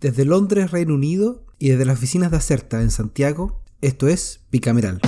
[0.00, 5.00] Desde Londres, Reino Unido, y desde las oficinas de Acerta en Santiago, esto es Bicameral.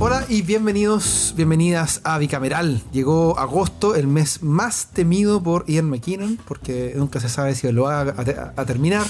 [0.00, 2.82] Hola y bienvenidos, bienvenidas a Bicameral.
[2.90, 7.84] Llegó agosto, el mes más temido por Ian McKinnon, porque nunca se sabe si lo
[7.84, 9.06] va a, terminar.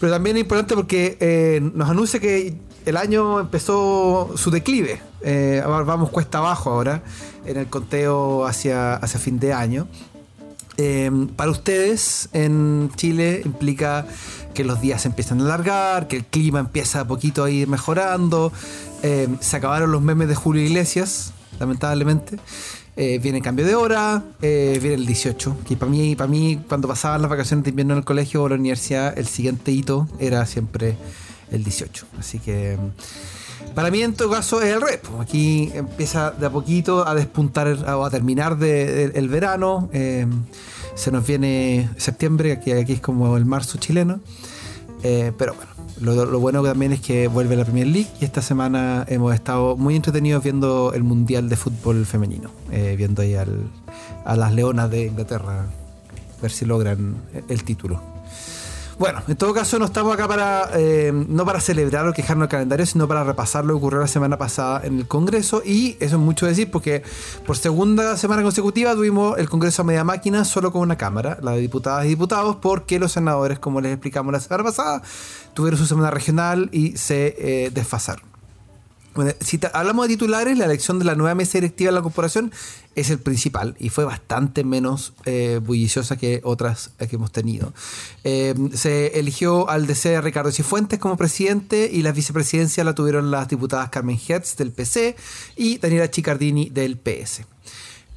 [0.00, 5.00] Pero también es importante porque eh, nos anuncia que el año empezó su declive.
[5.22, 7.02] Eh, vamos cuesta abajo ahora
[7.44, 9.86] en el conteo hacia, hacia fin de año.
[10.76, 14.06] Em, para ustedes en Chile implica
[14.54, 17.68] que los días se empiezan a alargar, que el clima empieza a poquito a ir
[17.68, 18.52] mejorando.
[19.02, 22.38] Em, se acabaron los memes de Julio Iglesias, lamentablemente.
[22.96, 25.56] Eh, viene el cambio de hora, eh, viene el 18.
[25.66, 28.48] Que para mí, para mí, cuando pasaban las vacaciones de invierno en el colegio o
[28.48, 30.96] la universidad, el siguiente hito era siempre
[31.50, 32.06] el 18.
[32.18, 32.78] Así que
[33.74, 35.00] para mí, en todo caso, es el revés.
[35.20, 39.88] Aquí empieza de a poquito a despuntar o a terminar el verano.
[39.92, 40.26] Eh,
[40.94, 44.20] se nos viene septiembre, aquí, aquí es como el marzo chileno.
[45.02, 49.06] Eh, pero bueno, lo, bueno también es que vuelve la Premier League y esta semana
[49.08, 54.52] hemos estado muy entretenidos viendo el Mundial de Fútbol Femenino, eh, viendo ahí a las
[54.52, 55.66] Leonas de Inglaterra,
[56.42, 57.16] ver si logran
[57.48, 58.19] el título.
[59.00, 62.50] Bueno, en todo caso no estamos acá para eh, no para celebrar o quejarnos del
[62.50, 66.16] calendario, sino para repasar lo que ocurrió la semana pasada en el Congreso y eso
[66.16, 67.02] es mucho decir porque
[67.46, 71.52] por segunda semana consecutiva tuvimos el Congreso a media máquina solo con una cámara, la
[71.52, 75.00] de diputadas y diputados, porque los senadores, como les explicamos la semana pasada,
[75.54, 78.29] tuvieron su semana regional y se eh, desfasaron.
[79.14, 82.52] Bueno, si hablamos de titulares, la elección de la nueva mesa directiva de la corporación
[82.94, 87.72] es el principal y fue bastante menos eh, bulliciosa que otras que hemos tenido.
[88.22, 93.48] Eh, se eligió al DC Ricardo Cifuentes como presidente y la vicepresidencia la tuvieron las
[93.48, 95.16] diputadas Carmen Hertz del PC
[95.56, 97.42] y Daniela Chicardini del PS.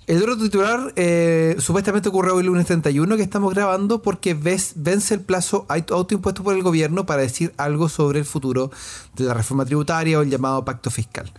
[0.06, 5.22] El otro titular eh, supuestamente ocurrió el lunes 31 que estamos grabando porque vence el
[5.22, 8.70] plazo autoimpuesto por el gobierno para decir algo sobre el futuro
[9.16, 11.32] de la reforma tributaria o el llamado pacto fiscal.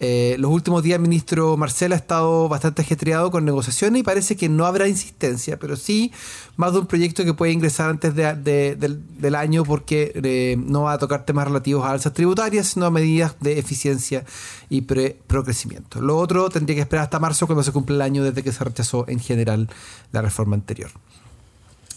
[0.00, 4.36] Eh, los últimos días el ministro Marcel ha estado bastante ajetreado con negociaciones y parece
[4.36, 6.12] que no habrá insistencia, pero sí
[6.56, 10.98] más de un proyecto que puede ingresar antes del, año porque eh, no va a
[10.98, 14.24] tocar temas relativos a alzas tributarias, sino a medidas de eficiencia
[14.68, 16.00] y procrecimiento.
[16.00, 18.62] Lo otro tendría que esperar hasta marzo cuando se cumple el año desde que se
[18.62, 19.68] rechazó en general
[20.12, 20.90] la reforma anterior.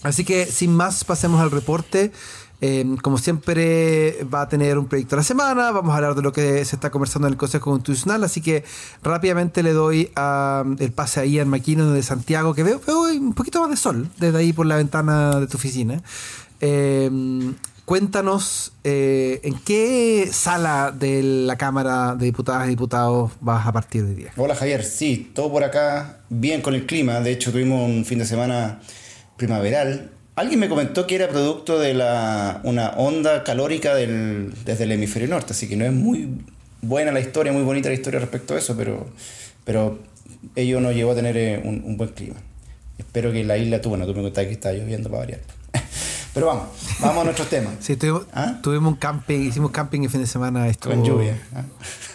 [0.03, 2.11] Así que sin más pasemos al reporte.
[2.63, 5.71] Em, como siempre, va a tener un proyecto a la semana.
[5.71, 8.23] Vamos a hablar de lo que se está conversando en el Consejo Constitucional.
[8.23, 8.63] Así que
[9.01, 10.11] rápidamente le doy
[10.79, 14.09] el pase a Ian McKinnon de Santiago, que veo, veo, un poquito más de sol
[14.19, 16.03] desde ahí por la ventana de tu oficina.
[16.59, 17.55] Em,
[17.85, 24.05] cuéntanos eh, en qué sala de la Cámara de Diputadas y Diputados vas a partir
[24.05, 24.33] de día.
[24.37, 27.21] Hola Javier, sí, todo por acá bien con el clima.
[27.21, 28.81] De hecho, tuvimos un fin de semana
[29.35, 34.93] primaveral Alguien me comentó que era producto de la, una onda calórica del, desde el
[34.93, 36.29] hemisferio norte, así que no es muy
[36.81, 39.07] buena la historia, muy bonita la historia respecto a eso, pero,
[39.65, 39.99] pero
[40.55, 42.37] ello nos llevó a tener eh, un, buen clima.
[42.97, 45.41] Espero que la isla, tú, bueno, tú me contaste que está lloviendo para variar.
[46.33, 46.67] Pero vamos,
[47.01, 47.73] vamos a nuestros temas.
[47.81, 48.59] Sí, tuvimos, ¿Ah?
[48.63, 50.65] tuvimos un camping, hicimos camping el fin de semana.
[50.69, 51.37] Estuvo, Con lluvia.
[51.53, 51.65] ¿ah?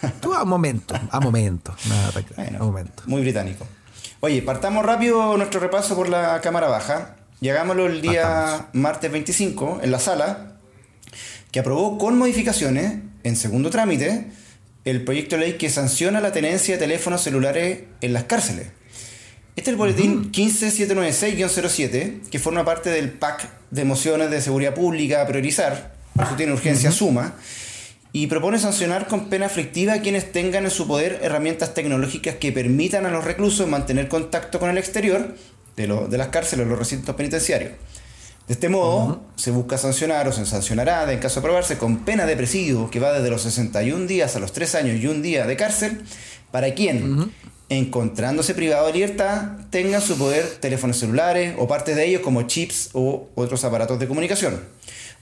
[0.07, 1.75] Estuvo a momento, a momento.
[1.87, 2.11] Nada,
[2.57, 3.03] a momento.
[3.05, 3.67] Muy británico.
[4.21, 7.16] Oye, partamos rápido nuestro repaso por la cámara baja.
[7.39, 10.53] Llegámoslo el día martes 25 en la sala,
[11.51, 14.25] que aprobó con modificaciones, en segundo trámite,
[14.85, 18.69] el proyecto de ley que sanciona la tenencia de teléfonos celulares en las cárceles.
[19.55, 25.21] Este es el boletín 15796-07, que forma parte del PAC de mociones de seguridad pública
[25.21, 27.35] a priorizar, por eso tiene urgencia suma,
[28.13, 32.51] y propone sancionar con pena aflictiva a quienes tengan en su poder herramientas tecnológicas que
[32.51, 35.35] permitan a los reclusos mantener contacto con el exterior
[35.77, 37.71] de, las cárceles o los recintos penitenciarios.
[38.47, 42.25] De este modo, se busca sancionar o se sancionará, en caso de aprobarse, con pena
[42.25, 45.45] de presidio que va desde los 61 días a los 3 años y un día
[45.45, 46.01] de cárcel,
[46.49, 47.31] para quien,
[47.69, 52.89] encontrándose privado de libertad, tenga su poder teléfonos celulares o partes de ellos como chips
[52.93, 54.61] o otros aparatos de comunicación.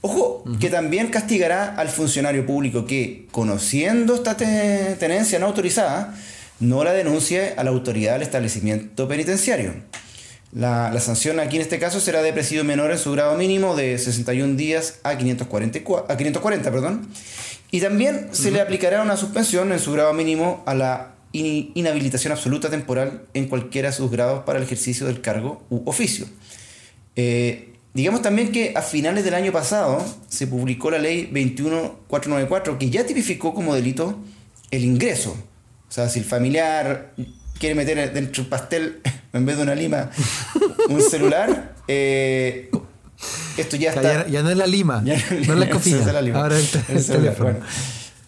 [0.02, 6.14] Ojo, que también castigará al funcionario público que, conociendo esta tenencia no autorizada,
[6.60, 9.74] no la denuncie a la autoridad del establecimiento penitenciario.
[10.52, 13.98] La, sanción aquí en este caso será de presidio menor en su grado mínimo de
[13.98, 15.78] 61 días a 540,
[16.08, 17.08] a 540 perdón.
[17.70, 22.70] y también se le aplicará una suspensión en su grado mínimo a la inhabilitación absoluta
[22.70, 26.26] temporal en cualquiera de sus grados para el ejercicio del cargo u oficio.
[27.16, 32.90] Eh, digamos también que a finales del año pasado se publicó la ley 21494 que
[32.90, 34.18] ya tipificó como delito
[34.70, 35.36] el ingreso.
[35.88, 37.12] O sea, si el familiar
[37.58, 39.00] quiere meter dentro del pastel,
[39.32, 40.10] en vez de una lima,
[40.88, 42.70] un celular, eh,
[43.56, 44.26] esto ya está.
[44.26, 46.04] Ya, no es la lima, no es la cofina.
[46.34, 47.58] Ahora el, teléfono.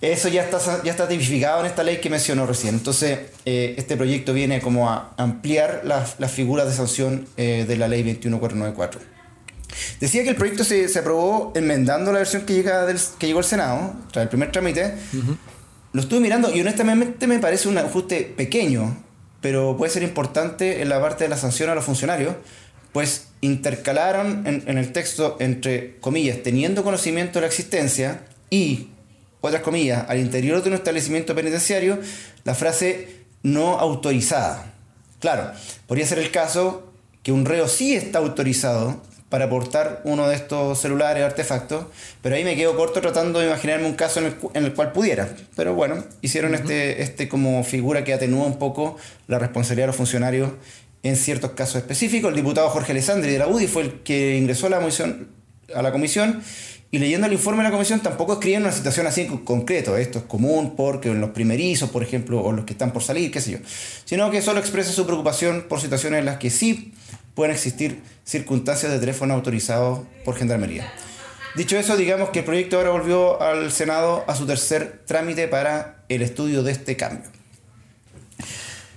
[0.00, 2.74] eso ya está, ya está tipificado en esta ley que mencionó recién.
[2.74, 7.76] Entonces, eh, este proyecto viene como a ampliar las, las figuras de sanción eh, de
[7.76, 9.00] la ley 21494.
[10.00, 13.40] Decía que el proyecto se, se, aprobó enmendando la versión que, llega del, que llegó
[13.40, 14.94] al Senado, tras el primer trámite.
[15.92, 18.96] Lo estuve mirando y honestamente me parece un ajuste pequeño,
[19.40, 22.34] pero puede ser importante en la parte de la sanción a los funcionarios,
[22.92, 28.88] pues intercalaron en, el texto entre comillas, teniendo conocimiento de la existencia y,
[29.40, 31.98] otras comillas, al interior de un establecimiento penitenciario,
[32.44, 34.72] la frase no autorizada.
[35.20, 35.52] Claro,
[35.86, 36.92] podría ser el caso
[37.22, 41.86] que un reo sí está autorizado para aportar uno de estos celulares artefactos,
[42.22, 45.28] pero ahí me quedo corto tratando de imaginarme un caso en el, cual pudiera.
[45.54, 48.96] Pero bueno, hicieron este, este como figura que atenúa un poco
[49.26, 50.50] la responsabilidad de los funcionarios
[51.02, 52.30] en ciertos casos específicos.
[52.30, 55.28] El diputado Jorge Alessandri de la UDI fue el que ingresó a la comisión,
[55.74, 56.42] a la comisión
[56.90, 60.20] y leyendo el informe de la comisión tampoco escriben una situación así en concreto, esto
[60.20, 63.42] es común porque en los primerizos, por ejemplo, o los que están por salir, qué
[63.42, 63.58] sé yo,
[64.06, 66.94] sino que solo expresa su preocupación por situaciones en las que sí
[67.38, 70.92] pueden existir circunstancias de teléfono autorizados por Gendarmería.
[71.54, 76.02] Dicho eso, digamos que el proyecto ahora volvió al Senado a su tercer trámite para
[76.08, 77.30] el estudio de este cambio.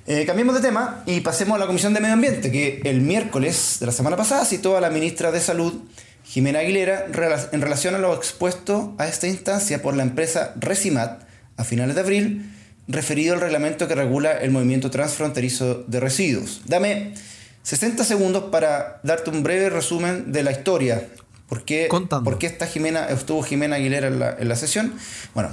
[0.08, 3.78] Eh, cambiemos de tema y pasemos a la Comisión de Medio Ambiente, que el miércoles
[3.80, 5.76] de la semana pasada citó a la ministra de Salud,
[6.24, 7.06] Jimena Aguilera,
[7.52, 11.22] en relación a lo expuesto a esta instancia por la empresa Resimat
[11.58, 12.52] a finales de abril,
[12.88, 16.64] referido al reglamento que regula el movimiento transfronterizo de residuos.
[16.66, 17.14] Dame
[17.64, 21.08] 60 segundos para darte un breve resumen de la historia.
[21.48, 24.94] ¿Por qué, ¿por qué está Jimena, estuvo Jimena Aguilera en la, en la sesión?
[25.34, 25.52] Bueno,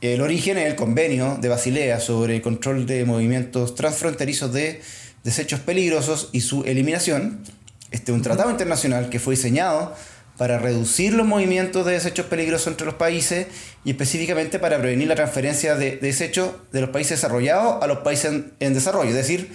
[0.00, 4.80] el origen es el convenio de Basilea sobre control de movimientos transfronterizos de
[5.24, 7.42] desechos peligrosos y su eliminación.
[7.90, 9.94] Este es un tratado internacional que fue diseñado
[10.36, 13.48] para reducir los movimientos de desechos peligrosos entre los países
[13.84, 18.44] y específicamente para prevenir la transferencia de, desechos de los países desarrollados a los países
[18.60, 19.10] en desarrollo.
[19.10, 19.50] Es decir,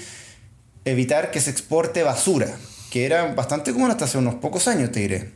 [0.85, 2.47] evitar que se exporte basura,
[2.91, 5.31] que era bastante común hasta hace unos pocos años, te diré.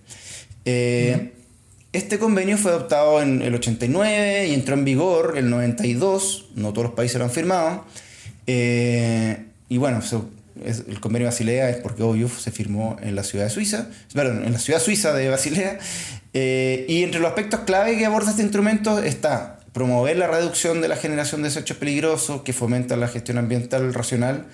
[0.65, 1.33] Eh,
[1.93, 6.87] este convenio fue adoptado en el 89 y entró en vigor el 92, no todos
[6.87, 7.85] los países lo han firmado.
[8.45, 10.01] Eh, y bueno,
[10.63, 14.43] el convenio de Basilea es porque obvio se firmó en la ciudad de Suiza, perdón,
[14.45, 15.79] en la ciudad suiza de Basilea.
[16.33, 20.87] Eh, y entre los aspectos clave que aborda este instrumento está promover la reducción de
[20.87, 24.45] la generación de desechos peligrosos que fomenta la gestión ambiental racional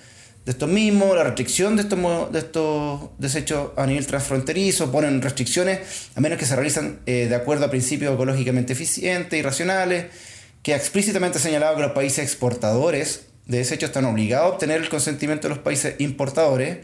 [0.44, 6.10] de estos mismos, la restricción de estos, de estos desechos a nivel transfronterizo, ponen restricciones
[6.14, 10.06] a menos que se realizan eh, de acuerdo a principios ecológicamente eficientes y racionales,
[10.62, 14.88] que ha explícitamente señalado que los países exportadores de desechos están obligados a obtener el
[14.88, 16.78] consentimiento de los países importadores,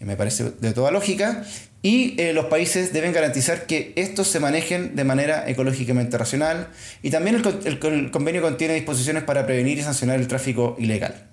[0.00, 1.44] y me parece de toda lógica,
[1.82, 6.68] y eh, los países deben garantizar que estos se manejen de manera ecológicamente racional,
[7.02, 11.29] y también el, convenio contiene disposiciones para prevenir y sancionar el tráfico ilegal.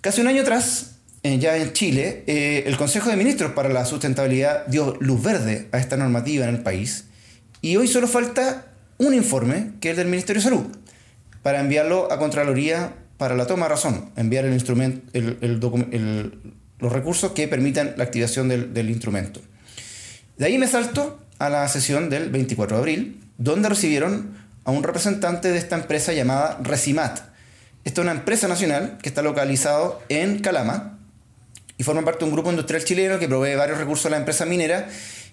[0.00, 3.84] Casi un año atrás, eh, ya en Chile, eh, el Consejo de Ministros para la
[3.84, 7.06] Sustentabilidad dio luz verde a esta normativa en el país
[7.62, 8.66] y hoy solo falta
[8.98, 10.66] un informe, que es el del Ministerio de Salud,
[11.42, 15.02] para enviarlo a Contraloría para la toma de razón, enviar el instrumento,
[16.78, 19.40] los recursos que permitan la activación del, del instrumento.
[20.36, 24.84] De ahí me salto a la sesión del 24 de abril, donde recibieron a un
[24.84, 27.20] representante de esta empresa llamada Resimat,
[27.84, 30.98] esta es una empresa nacional que está localizado en Calama
[31.76, 34.44] y forma parte de un grupo industrial chileno que provee varios recursos a la empresa
[34.44, 34.88] minera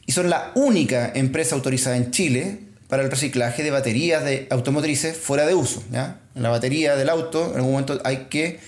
[0.06, 5.18] y son la única empresa autorizada en Chile para el reciclaje de baterías de automotrices
[5.18, 5.84] fuera de uso.
[5.92, 6.20] ¿ya?
[6.36, 8.60] La batería del auto, en algún momento hay que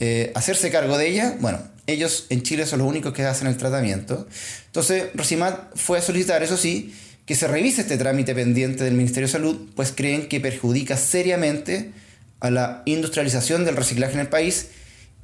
[0.00, 1.36] eh, hacerse cargo de ella.
[1.38, 4.26] Bueno, ellos en Chile son los únicos que hacen el tratamiento.
[4.66, 6.92] Entonces, Rosimat fue a solicitar, eso sí,
[7.24, 11.92] que se revise este trámite pendiente del Ministerio de Salud, pues creen que perjudica seriamente
[12.42, 14.70] a la industrialización del reciclaje en el país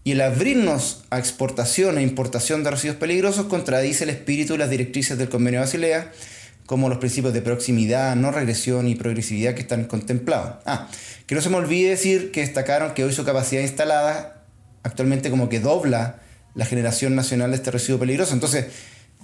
[0.04, 4.70] y el abrirnos a exportación e importación de residuos peligrosos contradice el espíritu y las
[4.70, 6.12] directrices del Convenio de Basilea,
[6.64, 10.62] como los principios de proximidad, no regresión y progresividad que están contemplados.
[10.64, 10.88] Ah,
[11.26, 14.44] que no se me olvide decir que destacaron que hoy su capacidad instalada
[14.84, 16.20] actualmente como que dobla
[16.54, 18.32] la generación nacional de este residuo peligroso.
[18.32, 18.66] Entonces,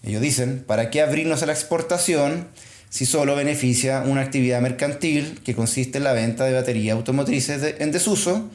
[0.03, 2.49] ellos dicen, ¿para qué abrirnos a la exportación?
[2.95, 7.91] Si solo beneficia una actividad mercantil que consiste en la venta de baterías automotrices en
[7.91, 8.49] desuso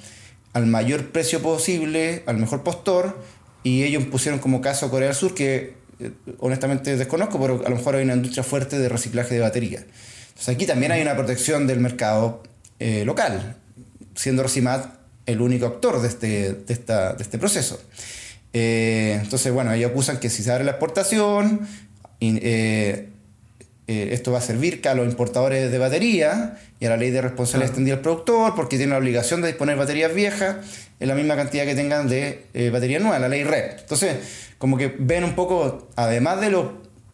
[0.54, 3.22] al mayor precio posible, al mejor postor,
[3.64, 7.76] y ellos pusieron como caso Corea del Sur, que eh, honestamente desconozco, pero a lo
[7.76, 9.84] mejor hay una industria fuerte de reciclaje de baterías.
[10.30, 12.42] Entonces aquí también hay una protección del mercado
[12.80, 13.58] eh, local,
[14.16, 14.86] siendo Rosimat
[15.26, 17.82] el único actor de este, de esta, de este proceso.
[18.54, 21.68] Eh, entonces, bueno, ellos acusan que si se abre la exportación,
[22.22, 23.10] eh,
[23.92, 27.24] eh, esto va a servir a los importadores de batería y a la ley de
[27.24, 30.58] responsabilidad extendida al productor, porque tienen la obligación de disponer baterías viejas
[31.00, 33.80] en la misma cantidad que tengan de baterías nuevas, la ley RED.
[33.80, 34.18] Entonces,
[34.60, 36.66] como que ven un poco, además de los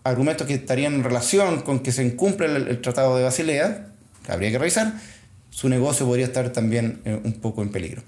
[0.04, 3.88] argumentos que estarían en relación con que se incumple el, Tratado de Basilea,
[4.26, 4.96] que habría que revisar,
[5.52, 8.04] su negocio podría estar también un poco en peligro.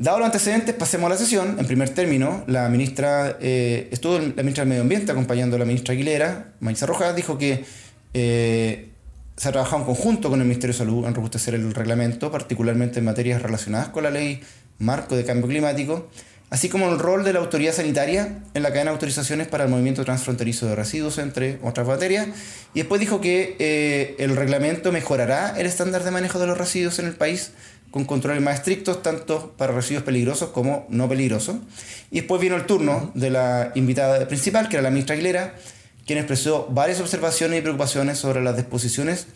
[0.00, 1.56] Dado los antecedentes, pasemos a la sesión.
[1.58, 5.66] En primer término, la ministra, eh, estuvo la ministra del Medio Ambiente acompañando a la
[5.66, 7.66] ministra Aguilera, Maísa Rojas, dijo que
[8.14, 8.88] eh,
[9.36, 13.00] se ha trabajado en conjunto con el Ministerio de Salud en robustecer el reglamento, particularmente
[13.00, 14.40] en materias relacionadas con la ley
[14.78, 16.08] marco de cambio climático,
[16.48, 19.70] así como el rol de la autoridad sanitaria en la cadena de autorizaciones para el
[19.70, 22.26] movimiento transfronterizo de residuos, entre otras materias.
[22.72, 26.98] Y después dijo que eh, el reglamento mejorará el estándar de manejo de los residuos
[27.00, 27.52] en el país
[27.90, 31.56] con controles más estrictos, tanto para residuos peligrosos como no peligrosos.
[32.10, 35.54] Y después vino el turno de la invitada principal, que era la ministra Aguilera,
[36.06, 39.26] quien expresó varias observaciones y preocupaciones sobre las disposiciones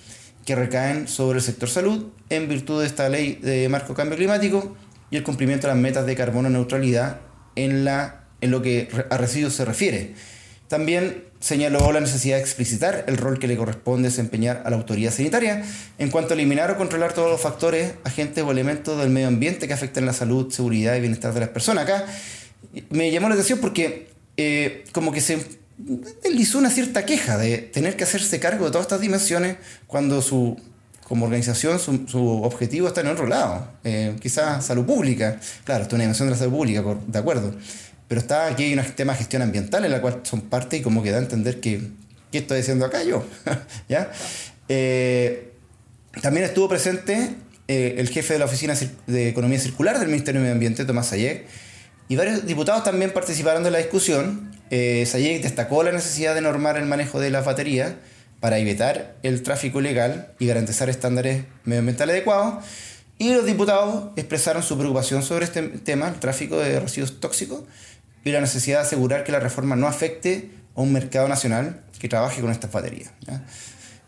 [0.44, 4.76] que recaen sobre el sector salud en virtud de esta ley de marco cambio climático
[5.10, 7.20] y el cumplimiento de las metas de carbono neutralidad
[7.56, 10.14] en, la, en lo que a residuos se refiere.
[10.68, 15.12] También señaló la necesidad de explicitar el rol que le corresponde desempeñar a la autoridad
[15.12, 15.62] sanitaria
[15.98, 19.68] en cuanto a eliminar o controlar todos los factores, agentes o elementos del medio ambiente
[19.68, 21.84] que afecten la salud, seguridad y bienestar de las personas.
[21.84, 22.06] Acá
[22.90, 25.38] me llamó la atención porque eh, como que se
[26.32, 29.56] hizo una cierta queja de tener que hacerse cargo de todas estas dimensiones
[29.86, 30.56] cuando su
[31.06, 35.98] como organización su, objetivo está en otro lado, eh, quizás salud pública, claro, esto es
[35.98, 37.54] una dimensión de la salud pública, de acuerdo,
[38.08, 40.82] pero está aquí hay un tema de gestión ambiental en la cual son parte y
[40.82, 41.80] como que da a entender que,
[42.30, 43.24] ¿qué estoy diciendo acá yo?
[43.88, 44.10] ¿Ya?
[44.68, 45.52] Eh,
[46.20, 47.34] también estuvo presente
[47.66, 48.74] eh, el jefe de la Oficina
[49.06, 51.46] de Economía Circular del Ministerio de Medio Ambiente, Tomás Sayek,
[52.08, 54.52] y varios diputados también participaron de la discusión.
[54.70, 57.94] Eh, Sayek destacó la necesidad de normar el manejo de las baterías
[58.40, 62.64] para evitar el tráfico ilegal y garantizar estándares medioambientales adecuados.
[63.16, 67.62] Y los diputados expresaron su preocupación sobre este tema, el tráfico de residuos tóxicos,
[68.24, 72.08] y la necesidad de asegurar que la reforma no afecte a un mercado nacional que
[72.08, 73.10] trabaje con estas baterías.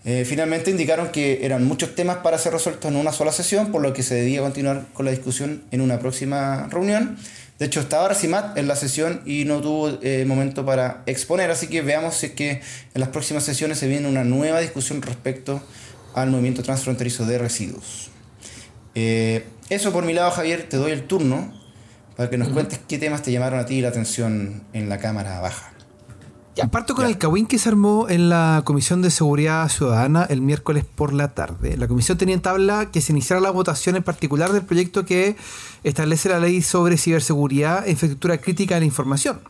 [0.05, 3.83] Eh, finalmente indicaron que eran muchos temas para ser resueltos en una sola sesión, por
[3.83, 7.19] lo que se debía continuar con la discusión en una próxima reunión.
[7.59, 11.69] De hecho, estaba Racimat en la sesión y no tuvo eh, momento para exponer, así
[11.69, 15.63] que veamos si es que en las próximas sesiones se viene una nueva discusión respecto
[16.15, 18.11] al movimiento transfronterizo de residuos.
[18.95, 21.53] Eh, eso por mi lado, Javier, te doy el turno
[22.17, 25.41] para que nos cuentes qué temas te llamaron a ti la atención en la Cámara
[25.41, 25.73] Baja.
[26.57, 30.41] Ya, parto con el cagüín que se armó en la Comisión de Seguridad Ciudadana el
[30.41, 31.77] miércoles por la tarde.
[31.77, 35.37] La comisión tenía en tabla que se iniciara la votación en particular del proyecto que
[35.85, 39.41] establece la ley sobre ciberseguridad e infraestructura crítica de la información,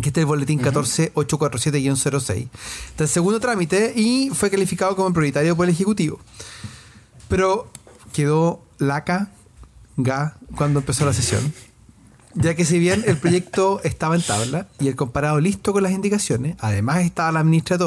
[0.00, 2.48] que este es el boletín 14847-06.
[2.90, 6.20] Está el segundo trámite y fue calificado como prioritario por el Ejecutivo.
[7.26, 7.68] Pero
[8.12, 9.32] quedó laca,
[9.96, 11.52] ga, cuando empezó la sesión
[12.34, 15.92] ya que si bien el proyecto estaba en tabla y el comparado listo con las
[15.92, 17.78] indicaciones, además estaba la ministra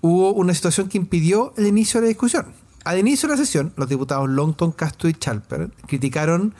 [0.00, 2.46] hubo una situación que impidió el inicio de la discusión.
[2.84, 6.54] Al inicio de la sesión, los diputados Longton, Castro y Chalper criticaron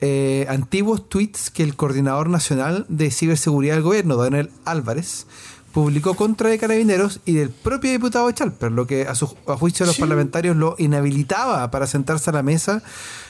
[0.00, 5.26] eh, antiguos tweets que el coordinador nacional de ciberseguridad del gobierno, Daniel Álvarez,
[5.74, 9.88] publicó contra de carabineros y del propio diputado Chalper, lo que a, su, juicio de
[9.88, 12.80] los parlamentarios lo inhabilitaba para sentarse a la mesa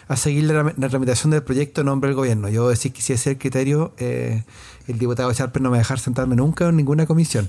[0.09, 2.51] a seguir la, tramitación del proyecto en nombre del gobierno.
[2.51, 4.45] Yo decir que si ese es el criterio, eh,
[4.87, 7.49] el diputado Chalper no me va a dejar sentarme nunca en ninguna comisión.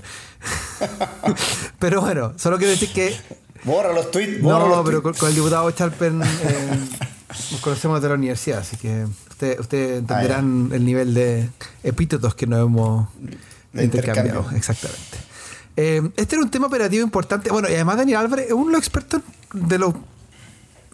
[1.78, 3.14] pero bueno, solo quiero decir que...
[3.64, 4.42] Borra los tweets.
[4.42, 6.80] no, pero Con, el diputado Chalper eh,
[7.52, 11.50] nos conocemos de la universidad, así que ustedes usted entenderán ah, el nivel de
[11.82, 13.08] epítetos que nos hemos
[13.84, 14.46] intercambiado.
[14.54, 15.18] Exactamente.
[15.76, 17.50] Eh, este era un tema operativo importante.
[17.50, 19.94] Bueno, y además Daniel Álvarez es uno de los expertos de los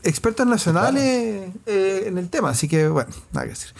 [0.03, 3.73] expertos nacionales eh, en el tema, así que bueno, nada que decir.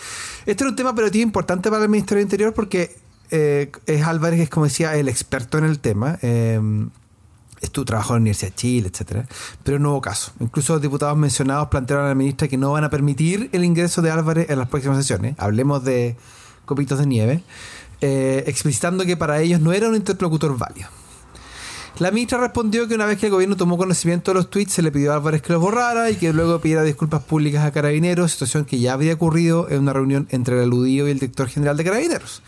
[0.47, 2.97] Este era un tema operativo importante para el Ministerio del Interior porque
[3.31, 6.19] eh, es Álvarez, que es como decía, el experto en el tema.
[7.61, 9.27] Estuvo trabajando en la Universidad de Chile, etcétera,
[9.63, 10.33] pero no hubo caso.
[10.41, 14.03] Incluso los diputados mencionados plantearon a la ministra que no van a permitir el ingreso
[14.03, 15.37] de Álvarez en las próximas sesiones.
[15.39, 16.17] Hablemos de
[16.65, 17.43] copitos de nieve,
[18.03, 21.02] explicitando que para ellos no era un interlocutor válido.
[22.03, 24.83] La ministra respondió que una vez que el gobierno tomó conocimiento de los tweets, se
[24.83, 28.33] le pidió a Álvarez que los borrara y que luego pidiera disculpas públicas a Carabineros,
[28.33, 31.77] situación que ya había ocurrido en una reunión entre el aludido y el director general
[31.77, 32.43] de Carabineros.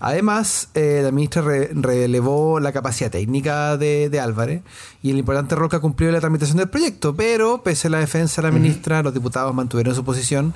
[0.00, 4.62] Además, eh, la ministra relevó la capacidad técnica de, Álvarez
[5.02, 8.40] y el importante rol que cumplió la tramitación del proyecto, pero pese a la defensa
[8.40, 10.54] de la ministra, los diputados mantuvieron su posición,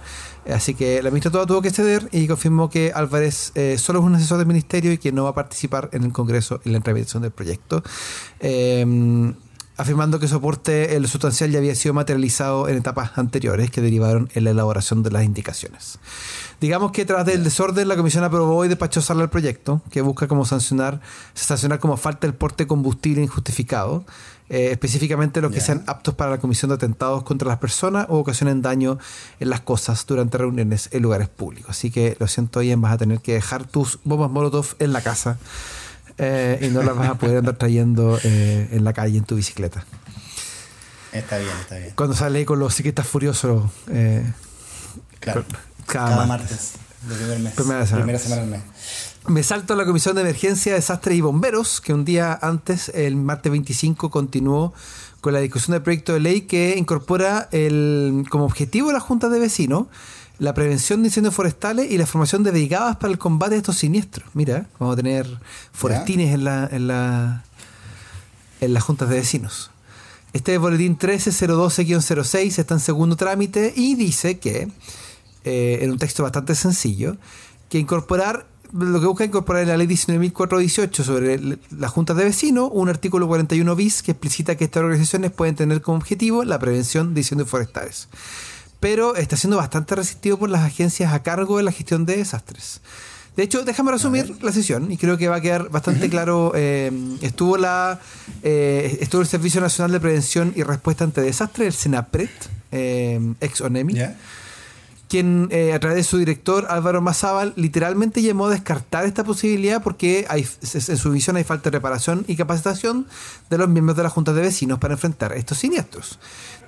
[0.50, 4.14] así que la ministra tuvo que ceder y confirmó que Álvarez eh, solo es un
[4.14, 7.22] asesor del ministerio y que no va a participar en el Congreso en la tramitación
[7.22, 7.82] del proyecto.
[8.40, 9.34] Em,
[9.78, 14.28] afirmando que su aporte el sustancial ya había sido materializado en etapas anteriores que derivaron
[14.34, 16.00] en la elaboración de las indicaciones.
[16.60, 20.26] Digamos que tras del desorden la comisión aprobó y despachó sala el proyecto, que busca
[20.26, 21.00] como sancionar,
[21.32, 24.04] sancionar como falta el porte de combustible injustificado,
[24.48, 28.18] eh, específicamente los que sean aptos para la comisión de atentados contra las personas o
[28.18, 28.98] ocasionen daño
[29.38, 31.70] en las cosas durante reuniones en lugares públicos.
[31.70, 35.02] Así que lo siento, Ian, vas a tener que dejar tus bombas Molotov en la
[35.02, 35.38] casa
[36.18, 39.36] eh, y no las vas a poder andar trayendo eh, en la calle en tu
[39.36, 39.84] bicicleta.
[41.12, 41.92] Está bien, está bien.
[41.94, 43.70] Cuando sale con los ciclistas furiosos.
[45.20, 45.44] claro.
[45.86, 46.72] Cada, martes.
[47.54, 48.42] Primera, semana.
[48.42, 48.60] del mes.
[49.26, 53.16] Me salto a la Comisión de Emergencia, Desastres y Bomberos, que un día antes, el
[53.16, 54.74] martes 25, continuó
[55.20, 59.28] con la discusión del proyecto de ley que incorpora el, como objetivo de la Junta
[59.28, 59.86] de Vecinos
[60.38, 63.78] la prevención de incendios forestales y la formación de brigadas para el combate de estos
[63.78, 64.28] siniestros.
[64.34, 65.26] Mira, vamos a tener
[65.72, 67.44] forestines en la, en la
[68.60, 69.70] en las juntas de vecinos.
[70.32, 74.68] Este boletín 13012-06 está en segundo trámite y dice que
[75.44, 77.16] eh, en un texto bastante sencillo,
[77.68, 81.40] que incorporar lo que busca incorporar en la ley 19.418 sobre
[81.70, 85.80] las juntas de vecinos un artículo 41 bis que explicita que estas organizaciones pueden tener
[85.80, 88.08] como objetivo la prevención de incendios forestales.
[88.80, 92.80] Pero está siendo bastante resistido por las agencias a cargo de la gestión de desastres.
[93.36, 96.52] De hecho, déjame resumir la sesión y creo que va a quedar bastante claro.
[96.54, 98.00] Eh, estuvo la
[98.42, 102.30] eh, estuvo el Servicio Nacional de Prevención y Respuesta ante Desastres, el SENAPRED,
[103.40, 103.94] ex ONEMI
[105.08, 109.82] quien eh, a través de su director Álvaro Mazábal literalmente llamó a descartar esta posibilidad
[109.82, 113.06] porque hay, en su visión hay falta de reparación y capacitación
[113.48, 116.18] de los miembros de la Junta de Vecinos para enfrentar estos siniestros.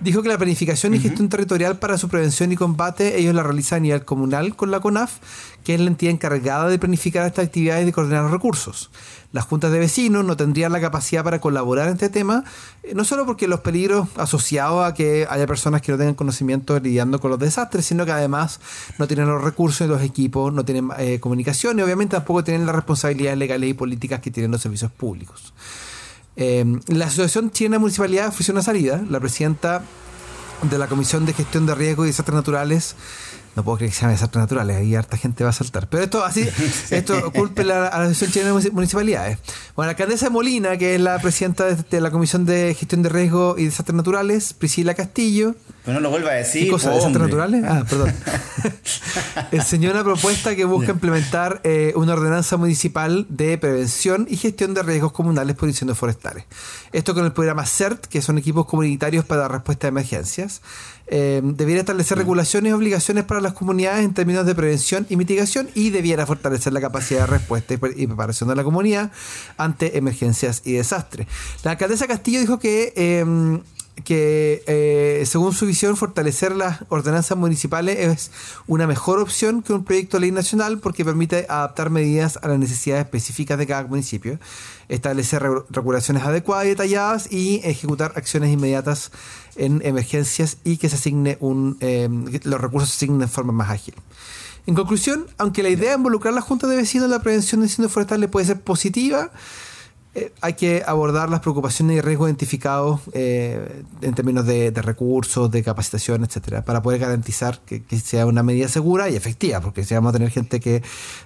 [0.01, 3.79] Dijo que la planificación y gestión territorial para su prevención y combate ellos la realizan
[3.79, 5.19] a nivel comunal con la CONAF,
[5.63, 8.91] que es la entidad encargada de planificar estas actividades y de coordinar los recursos
[9.33, 12.45] las juntas de vecinos no tendrían la capacidad para colaborar en este tema,
[12.83, 16.79] eh, no solo porque los peligros asociados a que haya personas que no tengan conocimiento
[16.79, 18.61] lidiando con los desastres, sino que además
[18.99, 22.67] no tienen los recursos y los equipos, no tienen eh, comunicación y obviamente tampoco tienen
[22.67, 25.53] las responsabilidades legales y políticas que tienen los servicios públicos.
[26.37, 29.03] Eh, la Asociación Chilena Municipalidad ofreció una salida.
[29.09, 29.83] La presidenta
[30.63, 32.97] de la Comisión de Gestión de Riesgos y Desastres Naturales
[33.57, 35.89] no puedo creer que sean desastres naturales, ahí harta gente va a saltar.
[35.89, 36.49] Pero esto así,
[36.91, 39.39] esto culpe a la, Asociación Chilena de Municipalidades.
[39.75, 43.57] Bueno, la alcaldesa Molina, que es la presidenta de, la Comisión de Gestión de Riesgo
[43.59, 45.55] y Desastres Naturales, Priscila Castillo.
[45.85, 46.65] Pero no lo vuelva a decir.
[46.65, 46.91] ¿Qué cosa?
[46.91, 47.65] ¿Desastres naturales?
[47.67, 48.15] Ah, perdón.
[49.53, 54.83] Enseñó una propuesta que busca implementar eh, una ordenanza municipal de prevención y gestión de
[54.83, 56.45] riesgos comunales por incendios forestales.
[56.93, 60.61] Esto con el programa CERT, que son equipos comunitarios para la respuesta a emergencias.
[61.13, 62.21] Eh, debiera establecer mm.
[62.21, 66.73] regulaciones y obligaciones para las comunidades en términos de prevención y mitigación y debiera fortalecer
[66.73, 69.11] la capacidad de respuesta y preparación de la comunidad
[69.57, 71.27] ante emergencias y desastres.
[71.65, 73.61] La alcaldesa Castillo dijo que em,
[74.05, 78.31] que eh, según su visión fortalecer las ordenanzas municipales es
[78.67, 82.59] una mejor opción que un proyecto de ley nacional porque permite adaptar medidas a las
[82.59, 84.39] necesidades específicas de cada municipio,
[84.89, 89.11] establecer regulaciones adecuadas y detalladas y ejecutar acciones inmediatas
[89.57, 93.71] en emergencias y que se asigne un, em, los recursos se asignen de forma más
[93.71, 93.95] ágil.
[94.67, 97.61] En conclusión, aunque la idea de involucrar a la Junta de Vecinos en la prevención
[97.61, 99.31] de incendios forestales puede ser positiva,
[100.13, 105.63] eh, hay que abordar las preocupaciones y riesgos identificados eh, en términos de, recursos, de
[105.63, 110.11] capacitación, etcétera, para poder garantizar que, sea una medida segura y efectiva, porque si vamos
[110.11, 110.83] a tener gente que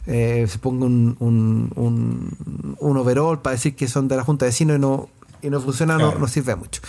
[0.07, 4.45] eh, se ponga un, un, un, un, overall para decir que son de la Junta
[4.45, 5.09] de Vecinos y no
[5.45, 6.81] y no funciona, no, no, sirve mucho.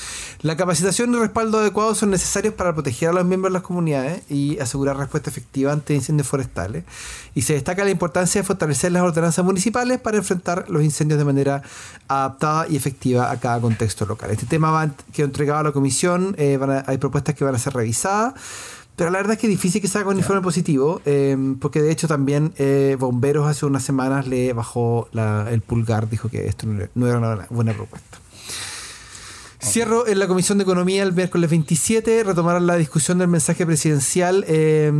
[0.42, 4.24] La capacitación y respaldo adecuados son necesarios para proteger a los miembros de las comunidades
[4.30, 6.86] y asegurar respuesta efectiva ante incendios forestales.
[7.34, 11.26] Y se destaca la importancia de fortalecer las ordenanzas municipales para enfrentar los incendios de
[11.26, 11.62] manera
[12.08, 14.32] adaptada y efectiva a cada contexto local.
[14.32, 17.74] Este tema va, quedó entregado a la comisión, eh, hay propuestas que van a ser
[17.74, 18.34] revisadas.
[18.96, 21.92] Pero la verdad es que es difícil que salga un informe positivo, eh, porque de
[21.92, 27.08] hecho también eh, Bomberos hace unas semanas le bajó el pulgar, dijo que esto no
[27.08, 28.20] era una buena propuesta.
[29.66, 32.24] Cierro en la Comisión de Economía el miércoles 27.
[32.24, 34.46] Retomarán la discusión del mensaje presidencial.
[34.48, 34.92] Eh,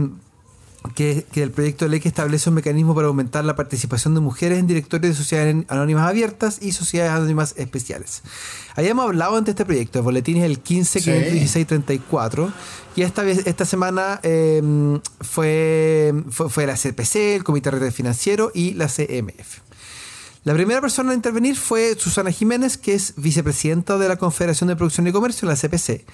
[0.94, 4.20] que, que el proyecto de ley que establece un mecanismo para aumentar la participación de
[4.22, 8.22] mujeres en directorios de sociedades anónimas abiertas y sociedades anónimas especiales.
[8.76, 11.10] Habíamos hablado ante este proyecto, el boletín es el 15 Sí.
[11.10, 12.52] 1634
[12.96, 14.62] y esta esta semana eh,
[15.22, 19.65] fue, fue, fue la CPC, el Comité de Red Financiero y la CMF.
[20.46, 24.76] La primera persona a intervenir fue Susana Jiménez, que es vicepresidenta de la Confederación de
[24.76, 26.06] Producción y Comercio, la CPC.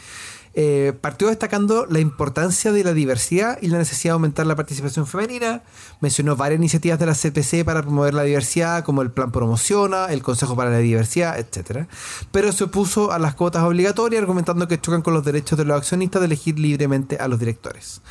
[0.53, 5.05] Eh, partió destacando la importancia de la diversidad y la necesidad de aumentar la participación
[5.05, 5.63] femenina.
[5.99, 10.23] Mencionó varias iniciativas de la CPC para promover la diversidad, como el Plan Promociona, el
[10.23, 11.87] Consejo para la Diversidad, etc.
[12.31, 15.75] Pero se opuso a las cuotas obligatorias, argumentando que chocan con los derechos de los
[15.75, 18.01] accionistas de elegir libremente a los directores.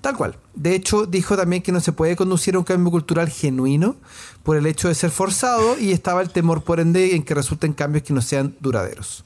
[0.00, 0.36] Tal cual.
[0.54, 3.96] De hecho, dijo también que no se puede conducir a un cambio cultural genuino
[4.42, 7.74] por el hecho de ser forzado y estaba el temor, por ende, en que resulten
[7.74, 9.24] cambios que no sean duraderos.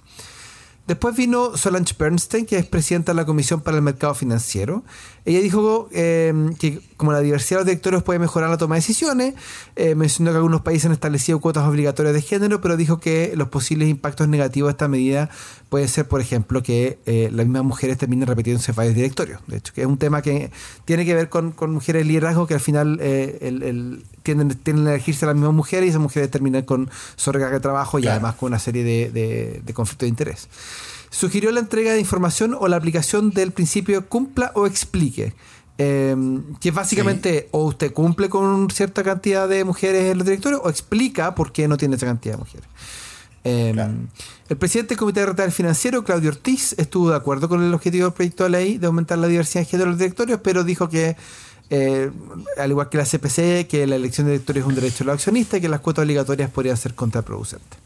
[0.87, 4.85] Después vino Solange Bernstein, que es presidenta de la Comisión para el Mercado Financiero.
[5.25, 8.79] Ella dijo eh, que como la diversidad de los directorios puede mejorar la toma de
[8.79, 9.35] decisiones,
[9.77, 13.49] eh, mencionó que algunos países han establecido cuotas obligatorias de género, pero dijo que los
[13.49, 15.29] posibles impactos negativos de esta medida
[15.69, 19.43] puede ser, por ejemplo, que eh, las mismas mujeres terminen repitiéndose varios directorios.
[19.47, 20.51] De hecho, que es un tema que
[20.87, 24.49] tiene que ver con, con mujeres de liderazgo que al final eh, el, el, tienden,
[24.49, 27.99] tienden a elegirse a las mismas mujeres y esas mujeres terminan con sobrecarga de trabajo
[27.99, 30.49] y además con una serie de, de, de conflictos de interés.
[31.11, 35.35] Sugirió la entrega de información o la aplicación del principio cumpla o explique.
[35.79, 36.17] Eh,
[36.61, 41.35] que básicamente o usted cumple con cierta cantidad de mujeres en los directorios o explica
[41.35, 42.67] por qué no tiene esa cantidad de mujeres.
[43.45, 43.93] Eh, Claro.
[44.49, 48.05] El presidente del Comité de Retal Financiero, Claudio Ortiz, estuvo de acuerdo con el objetivo
[48.05, 50.89] del proyecto de ley de aumentar la diversidad de género en los directorios, pero dijo
[50.89, 51.17] que,
[51.71, 52.11] eh,
[52.59, 55.15] al igual que la CPC, que la elección de directorios es un derecho de los
[55.15, 57.84] accionistas y que las cuotas obligatorias podrían ser contraproducentes.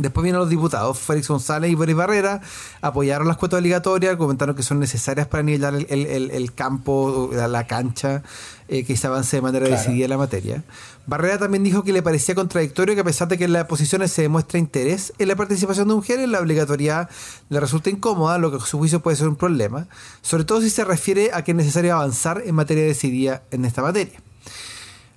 [0.00, 2.40] Después vienen los diputados, Félix González y Boris Barrera,
[2.80, 7.28] apoyaron las cuotas obligatorias, comentaron que son necesarias para nivelar el, el- el- el campo,
[7.34, 8.22] la, la cancha,
[8.68, 9.78] eh, que se avance de manera Claro.
[9.82, 10.64] decidida en la materia.
[11.06, 14.10] Barrera también dijo que le parecía contradictorio que a pesar de que en las posiciones
[14.12, 17.10] se demuestra interés en la participación de mujeres, la obligatoriedad
[17.50, 19.86] le resulta incómoda, lo que a su juicio puede ser un problema,
[20.22, 23.82] sobre todo si se refiere a que es necesario avanzar en materia decidida en esta
[23.82, 24.18] materia.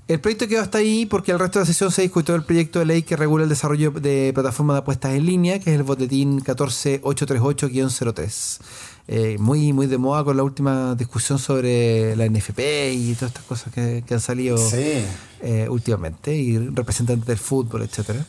[0.07, 2.79] El proyecto quedó hasta ahí porque el resto de la sesión se discutió el proyecto
[2.79, 5.83] de ley que regula el desarrollo de plataformas de apuestas en línea, que es el
[5.83, 8.59] boletín 14838-03.
[9.07, 12.59] Eh, muy, muy de moda con la última discusión sobre la NFP
[12.93, 15.03] y todas estas cosas que, que han salido Sí.
[15.41, 18.25] eh, últimamente, y representantes del fútbol, etcétera.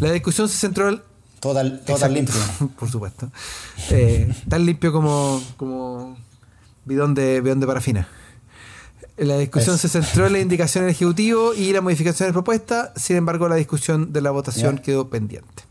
[0.00, 1.02] La discusión se centró en
[1.40, 2.34] Total, total limpio.
[2.78, 3.30] Por supuesto.
[3.90, 6.16] Eh, tan limpio como, como
[6.86, 8.08] bidón de, bidón de parafina.
[9.16, 13.48] La discusión se centró en la indicación del Ejecutivo y las modificaciones propuestas, sin embargo
[13.48, 15.64] la discusión de la votación quedó pendiente.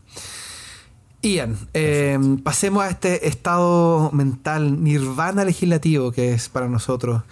[1.22, 7.22] Ian, eh, pasemos a este estado mental nirvana legislativo que es para nosotros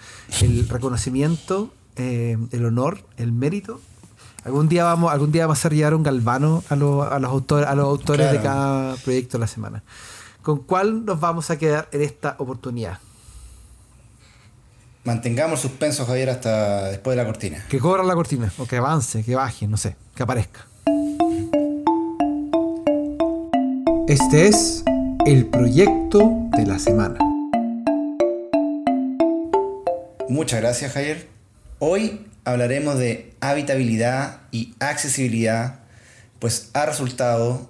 [0.41, 3.79] el reconocimiento, eh, el honor, el mérito.
[4.43, 7.67] Algún día vamos, algún día vamos a llegar un galvano a, los- a los autores,
[7.67, 9.83] a los autores de cada proyecto de la semana.
[10.43, 12.99] ¿Con cuál nos vamos a quedar en esta oportunidad?
[15.05, 17.63] Mantengamos suspenso, Javier, hasta después de la cortina.
[17.69, 20.65] Que cobra la cortina, o que avance, que baje, no sé, que aparezca.
[24.07, 24.83] Este es
[25.27, 27.19] el proyecto de la semana.
[30.27, 31.27] Muchas gracias, Javier.
[31.77, 35.81] Hoy hablaremos de habitabilidad y accesibilidad,
[36.39, 37.69] pues ha resultado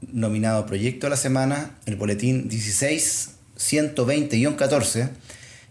[0.00, 5.10] nominado Proyecto de la Semana el boletín 16-120-14,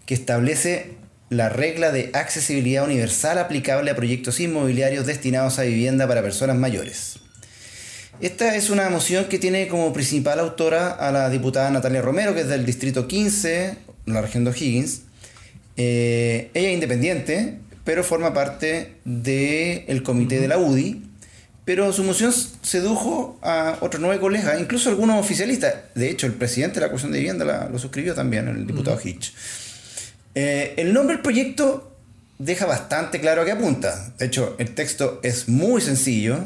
[0.10, 0.94] que establece
[1.30, 7.20] la regla de accesibilidad universal aplicable a proyectos inmobiliarios destinados a vivienda para personas mayores.
[8.20, 12.42] Esta es una moción que tiene como principal autora a la diputada Natalia Romero, que
[12.42, 13.76] es del Distrito 15,
[14.08, 15.02] la región de O'Higgins.
[15.78, 21.04] Eh, ella es independiente, pero forma parte del comité de la UDI.
[21.66, 25.76] Pero su moción sedujo a otros nueve colegas, incluso algunos oficialistas.
[25.94, 29.00] De hecho, el presidente de la Comisión de Vivienda la- lo suscribió también, el diputado
[29.02, 29.32] Hitch.
[30.36, 31.98] Eh, el nombre del proyecto
[32.38, 34.14] deja bastante claro a qué apunta.
[34.18, 36.40] De hecho, el texto es muy sencillo,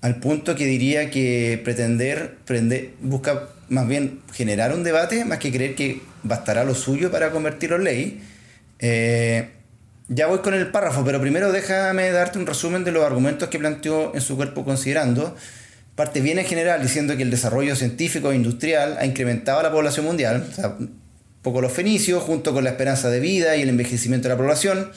[0.00, 5.52] al punto que diría que pretender, prende- busca más bien generar un debate, más que
[5.52, 8.22] creer que bastará lo suyo para convertirlo en ley.
[8.78, 9.50] Eh,
[10.08, 13.58] ya voy con el párrafo, pero primero déjame darte un resumen de los argumentos que
[13.58, 15.36] planteó en su cuerpo considerando.
[15.96, 20.06] Parte bien en general diciendo que el desarrollo científico e industrial ha incrementado la población
[20.06, 20.46] mundial,
[21.42, 24.90] poco los fenicios, junto con la esperanza de vida y el envejecimiento de la población,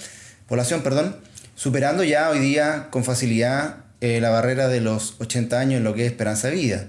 [0.48, 1.18] población perdón,
[1.56, 5.94] superando ya hoy día con facilidad eh, la barrera de los 80 años en lo
[5.94, 6.88] que es esperanza de vida.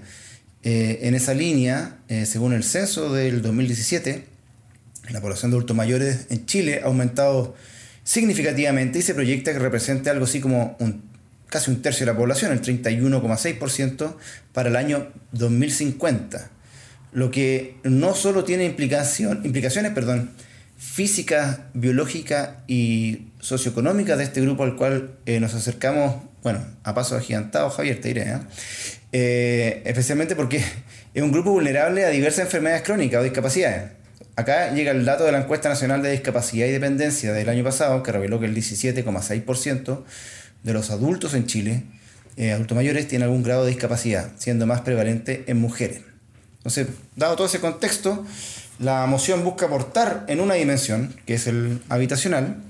[0.63, 4.25] Eh, en esa línea, eh, según el censo del 2017,
[5.09, 7.55] la población de adultos mayores en Chile ha aumentado
[8.03, 11.03] significativamente y se proyecta que represente algo así como un,
[11.47, 14.15] casi un tercio de la población, el 31,6%
[14.53, 16.49] para el año 2050.
[17.13, 19.91] Lo que no solo tiene implicaciones
[20.83, 27.15] físicas, biológicas y socioeconómicas de este grupo al cual eh, nos acercamos, bueno, a paso
[27.15, 28.39] agigantado, Javier, te diré, ¿eh?
[29.11, 30.57] Eh, especialmente porque
[31.13, 33.91] es un grupo vulnerable a diversas enfermedades crónicas o discapacidades.
[34.35, 38.01] Acá llega el dato de la encuesta nacional de discapacidad y dependencia del año pasado,
[38.01, 40.03] que reveló que el 17,6%
[40.63, 41.83] de los adultos en Chile,
[42.51, 46.01] adultos mayores, tienen algún grado de discapacidad, siendo más prevalente en mujeres.
[46.63, 48.25] Entonces, dado todo ese contexto,
[48.79, 52.63] la moción busca aportar en una dimensión, que es el habitacional,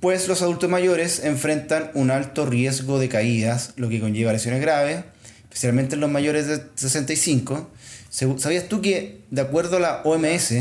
[0.00, 5.04] pues los adultos mayores enfrentan un alto riesgo de caídas, lo que conlleva lesiones graves,
[5.44, 7.70] especialmente en los mayores de 65.
[8.10, 10.52] ¿Sabías tú que, de acuerdo a la OMS,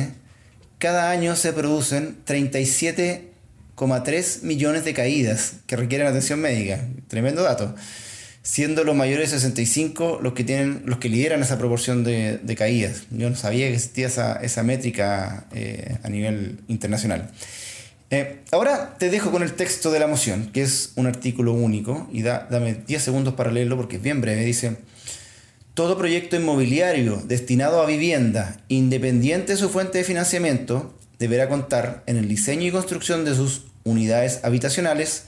[0.80, 6.80] cada año se producen 37,3 millones de caídas que requieren atención médica?
[7.10, 7.76] Tremendo dato
[8.44, 13.04] siendo los mayores de 65 los que tienen los que lideran esa proporción de, caídas.
[13.10, 17.32] Yo no sabía que existía esa, métrica eh, a nivel internacional.
[18.12, 22.08] Eh, ahora te dejo con el texto de la moción, que es un artículo único,
[22.12, 24.46] y da, dame 10 segundos para leerlo porque es bien breve.
[24.46, 24.78] Dice,
[25.74, 32.18] todo proyecto inmobiliario destinado a vivienda, independiente de su fuente de financiamiento, deberá contar en
[32.18, 35.24] el diseño y construcción de sus unidades habitacionales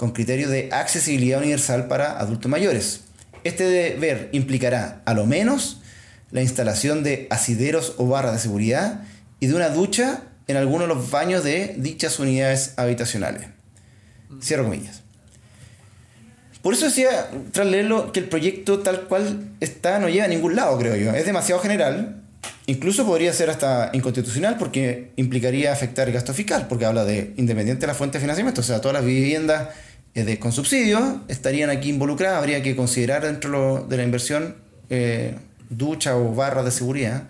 [0.00, 3.02] con criterios de accesibilidad universal para adultos mayores.
[3.44, 5.82] Este deber implicará, a lo menos,
[6.30, 9.02] la instalación de asideros o barras de seguridad
[9.40, 13.48] y de una ducha en alguno de los baños de dichas unidades habitacionales.
[14.42, 15.02] Cierro comillas.
[16.62, 20.56] Por eso decía, tras leerlo, que el proyecto tal cual está no lleva a ningún
[20.56, 21.12] lado, creo yo.
[21.12, 22.22] Es demasiado general.
[22.64, 27.82] Incluso podría ser hasta inconstitucional porque implicaría afectar el gasto fiscal, porque habla de independiente
[27.82, 28.62] de la fuente de financiamiento.
[28.62, 29.68] O sea, todas las viviendas
[30.14, 32.38] de, con subsidio estarían aquí involucradas.
[32.38, 34.56] Habría que considerar dentro de la inversión
[34.88, 35.36] eh,
[35.68, 37.28] ducha o barras de seguridad.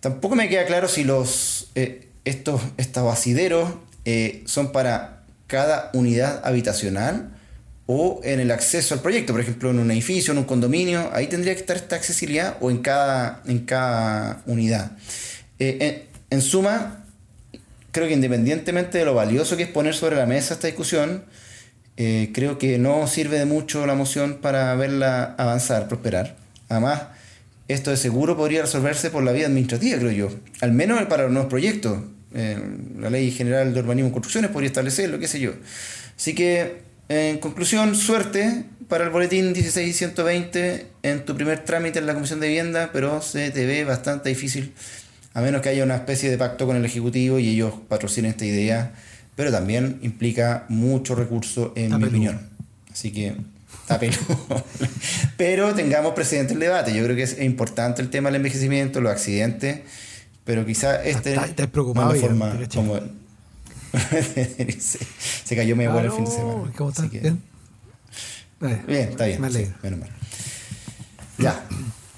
[0.00, 3.70] Tampoco me queda claro si los eh, estos, estos asideros
[4.04, 7.32] eh, son para cada unidad habitacional
[7.86, 11.28] o en el acceso al proyecto, por ejemplo, en un edificio, en un condominio, ahí
[11.28, 14.92] tendría que estar esta accesibilidad o en cada, en cada unidad.
[15.58, 17.04] en, suma,
[17.92, 21.24] creo que independientemente de lo valioso que es poner sobre la mesa esta discusión,
[21.96, 26.36] eh, creo que no sirve de mucho la moción para verla avanzar, prosperar.
[26.68, 27.02] Además,
[27.68, 30.28] esto de seguro podría resolverse por la vía administrativa, creo yo.
[30.60, 32.00] Al menos para los nuevos proyectos.
[32.34, 32.58] Eh,
[32.98, 35.52] la Ley General de Urbanismo y Construcciones podría establecerlo, qué sé yo.
[36.16, 42.14] Así que, en conclusión, suerte para el boletín 16120 en tu primer trámite en la
[42.14, 44.74] Comisión de Vivienda, pero se te ve bastante difícil,
[45.32, 48.44] a menos que haya una especie de pacto con el Ejecutivo y ellos patrocinen esta
[48.44, 48.92] idea
[49.36, 52.40] pero también implica mucho recurso en mi opinión.
[52.90, 53.36] Así que
[53.82, 54.00] está
[55.36, 56.94] pero tengamos presente el debate.
[56.94, 59.82] Yo creo que es importante el tema del envejecimiento, los accidentes,
[60.44, 62.98] pero quizá este ¿Estás preocupado no forma como
[65.44, 66.72] se, cayó mi abuelo el fin de semana.
[66.76, 67.02] ¿Cómo está?
[67.04, 67.40] ¿Bien?
[68.86, 69.40] bien, está bien.
[69.40, 69.50] Me
[71.38, 71.62] Ya.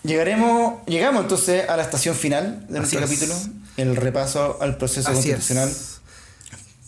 [0.05, 3.35] Llegaremos, llegamos entonces a la estación final de nuestro capítulo,
[3.77, 5.71] el repaso al proceso constitucional.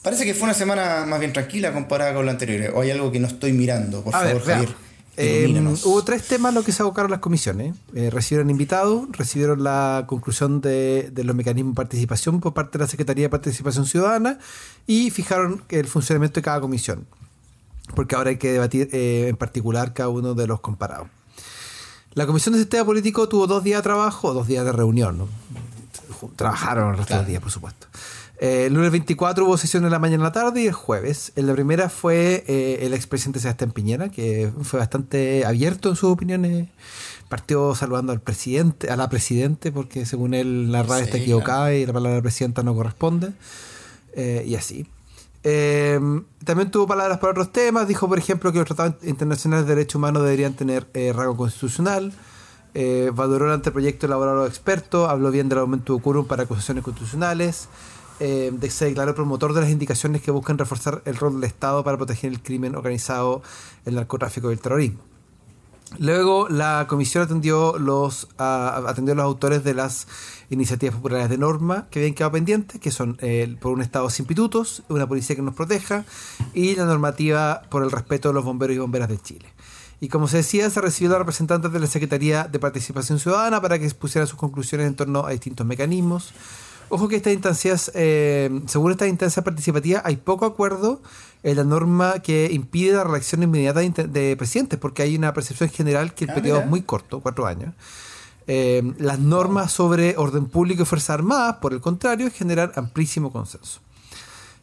[0.03, 2.73] Parece que fue una semana más bien tranquila comparada con la anterior.
[2.75, 4.03] ¿O hay algo que no estoy mirando?
[4.03, 4.69] Por favor, Javier.
[5.17, 5.53] Eh,
[5.85, 7.77] hubo tres temas los que se abocaron las comisiones.
[7.95, 12.89] Eh, recibieron invitados, recibieron la conclusión de, los mecanismos de participación por parte de la
[12.89, 14.39] Secretaría de Participación Ciudadana
[14.87, 17.07] y fijaron el funcionamiento de cada comisión.
[17.95, 21.09] Porque ahora hay que debatir eh, en particular cada uno de los comparados.
[22.15, 25.29] La Comisión de Sistema Político tuvo dos días de trabajo, dos días de reunión.
[26.37, 27.87] Trabajaron el resto del día, por supuesto.
[28.43, 31.31] Eh, el lunes 24 hubo sesión en la mañana en la tarde y el jueves.
[31.37, 36.11] En la primera fue eh, el expresidente Sebastián Piñera, que fue bastante abierto en sus
[36.11, 36.69] opiniones.
[37.29, 41.85] Partió saludando al presidente, a la presidente, porque según él la radio está equivocada y
[41.85, 43.33] la palabra presidenta no corresponde.
[44.15, 44.87] Eh, y así.
[45.43, 47.87] también tuvo palabras para otros temas.
[47.89, 52.15] Dijo, por ejemplo, que los tratados internacionales de derechos humanos deberían tener rango constitucional.
[53.13, 55.11] valoró el anteproyecto elaborado a los expertos.
[55.11, 57.69] Habló bien del aumento de quórum para acusaciones constitucionales
[58.21, 61.97] eh, se declaró promotor de las indicaciones que buscan reforzar el rol del Estado para
[61.97, 63.43] proteger el crimen organizado,
[63.85, 65.01] el narcotráfico y el terrorismo.
[65.99, 70.07] Luego la comisión atendió los, atendió a los autores de las
[70.49, 74.25] iniciativas populares de norma que habían quedado pendientes, que son eh, por un Estado sin
[74.25, 76.05] pitutos, una policía que nos proteja
[76.55, 79.47] y la normativa por el respeto de los bomberos y bomberas de Chile.
[80.01, 83.79] Y como se decía, se recibió a representantes de la Secretaría de Participación Ciudadana para
[83.79, 86.33] que expusieran sus conclusiones en torno a distintos mecanismos
[86.91, 91.01] Ojo que estas instancias, eh, según estas instancias participativas, hay poco acuerdo
[91.45, 96.13] en la norma que impide la reelección inmediata de presidentes, porque hay una percepción general
[96.15, 96.65] que el Ah, periodo mira.
[96.65, 97.75] es muy corto, cuatro años.
[98.49, 103.81] Eh, las normas sobre orden público y Fuerzas Armadas, por el contrario, generan amplísimo consenso.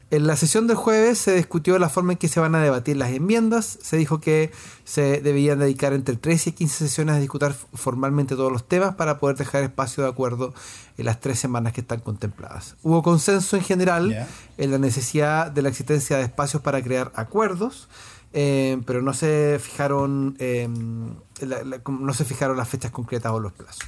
[0.10, 2.96] En la sesión del jueves se discutió la forma en que se van a debatir
[2.96, 3.78] las enmiendas.
[3.82, 4.52] Se dijo que
[4.86, 9.18] se debían dedicar entre 13 y 15 sesiones a discutir formalmente todos los temas para
[9.20, 10.54] poder dejar espacio de acuerdo
[10.98, 12.78] en las tres semanas que están contempladas.
[12.84, 14.10] Hubo consenso en general
[14.58, 17.90] en la necesidad de la existencia de espacios para crear acuerdos,
[18.32, 20.70] eh, pero no se fijaron eh,
[21.42, 23.84] la- la- no se fijaron las fechas concretas o los plazos.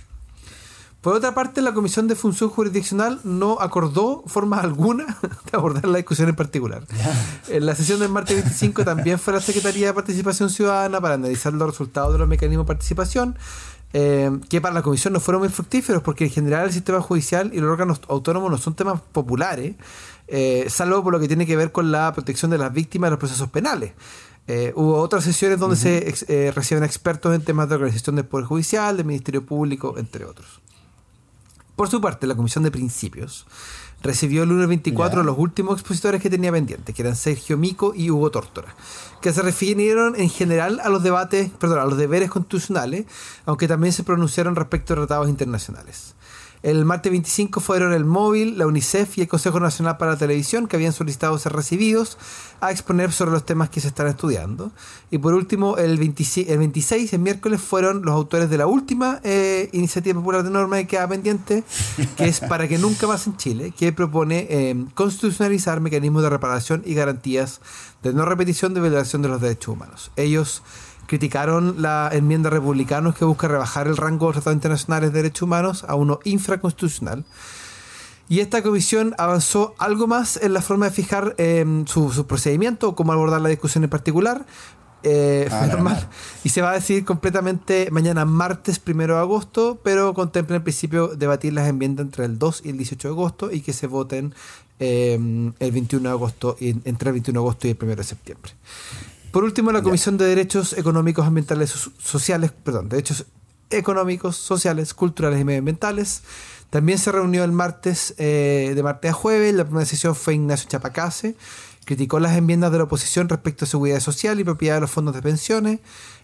[1.02, 5.98] Por otra parte, la Comisión de Función Jurisdiccional no acordó forma alguna de abordar la
[5.98, 6.84] discusión en particular.
[7.48, 11.54] En la sesión del martes 25 también fue la Secretaría de Participación Ciudadana para analizar
[11.54, 13.38] los resultados de los mecanismos de participación,
[13.94, 17.52] eh, que para la Comisión no fueron muy fructíferos porque en general el sistema judicial
[17.54, 19.76] y los órganos autónomos no son temas populares,
[20.28, 23.12] eh, salvo por lo que tiene que ver con la protección de las víctimas de
[23.12, 23.94] los procesos penales.
[24.52, 28.48] Eh, hubo otras sesiones donde se eh, reciben expertos en temas de organización del Poder
[28.48, 30.60] Judicial, del Ministerio Público, entre otros.
[31.80, 33.46] Por su parte, la Comisión de Principios
[34.02, 35.26] recibió el lunes 24 Ya.
[35.26, 38.76] los últimos expositores que tenía pendientes, que eran Sergio Mico y Hugo Tórtora,
[39.22, 43.06] que se refirieron en general a los debates, perdón, a los deberes constitucionales,
[43.46, 46.15] aunque también se pronunciaron respecto a tratados internacionales.
[46.62, 50.67] El martes 25 fueron el Móvil, la UNICEF y el Consejo Nacional para la Televisión,
[50.67, 52.17] que habían solicitado ser recibidos
[52.60, 54.72] a exponer sobre los temas que se están estudiando.
[55.10, 59.22] Y por último, el 26, el 26, el miércoles, fueron los autores de la última
[59.24, 61.63] eh, iniciativa popular de norma que queda pendiente,
[62.17, 66.84] que es para que nunca más en Chile, que propone eh, constitucionalizar mecanismos de reparación
[66.86, 67.62] y garantías
[68.04, 70.12] de no repetición de violación de los derechos humanos.
[70.15, 70.62] Ellos
[71.10, 75.41] criticaron la enmienda republicanos que busca rebajar el rango de los tratados internacionales de derechos
[75.41, 77.26] humanos a uno infraconstitucional.
[78.30, 82.95] Y esta comisión avanzó algo más en la forma de fijar eh, su, su procedimiento,
[82.95, 84.45] cómo abordar la discusión en particular.
[85.02, 85.93] Eh, Ah, fue normal.
[85.95, 86.10] normal.
[86.43, 91.08] Y se va a decidir completamente mañana martes primero de agosto, pero contempla en principio
[91.08, 94.36] debatir las enmiendas entre el 2 y el 18 de agosto y que se voten
[94.80, 95.15] eh,
[95.60, 98.52] el 21 de agosto, entre el 21 de agosto y el 1 de septiembre.
[99.32, 103.26] Por último, la Comisión de Derechos Económicos, Ambientales, so- Sociales, perdón, Derechos
[103.70, 106.24] Económicos, Sociales, Culturales y Medioambientales,
[106.72, 109.54] también se reunió el martes, eh, de martes a jueves.
[109.54, 111.36] La primera sesión fue Ignacio Chapacase,
[111.86, 115.13] criticó las enmiendas de la oposición respecto a seguridad social y propiedad de los fondos
[115.15, 115.80] de pensiones.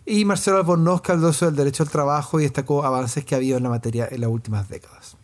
[0.07, 3.63] Y Marcelo Albornoz, caldoso del derecho al trabajo, y destacó avances que ha habido en
[3.63, 5.17] la materia en las últimas décadas.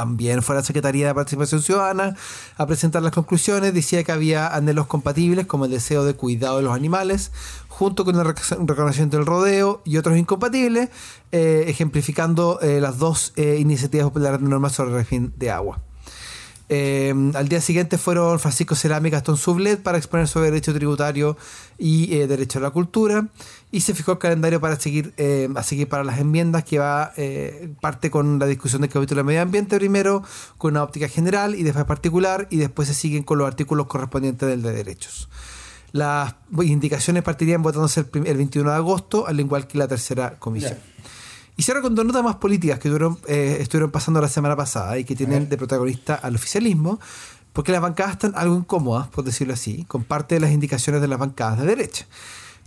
[0.00, 2.16] También fue la Secretaría de Participación Ciudadana
[2.56, 3.74] a presentar las conclusiones.
[3.74, 7.32] Decía que había anhelos compatibles como el deseo de cuidado de los animales,
[7.68, 10.88] junto con el rec- reconocimiento del rodeo y otros incompatibles,
[11.32, 15.82] eh, ejemplificando eh, las dos eh, iniciativas populares de normas sobre el régimen de agua.
[16.72, 21.36] Eh, al día siguiente fueron Francisco Cerami y Gastón Sublet para exponer sobre derecho tributario
[21.78, 23.26] y eh, derecho a la cultura.
[23.72, 25.12] Y se fijó el calendario para seguir,
[25.64, 29.42] seguir para las enmiendas, que va eh, parte con la discusión del capítulo de medio
[29.42, 30.22] ambiente primero,
[30.58, 34.48] con una óptica general y después particular, y después se siguen con los artículos correspondientes
[34.48, 35.28] del de derechos.
[35.90, 40.78] Las indicaciones partirían votándose el, el 21 de agosto, al igual que la tercera comisión.
[41.56, 44.98] Y cierro con dos notas más políticas que tuvieron, eh, estuvieron pasando la semana pasada
[44.98, 46.98] y que tienen de protagonista al oficialismo,
[47.52, 51.08] porque las bancadas están algo incómodas, por decirlo así, con parte de las indicaciones de
[51.08, 52.06] las bancadas de derecha.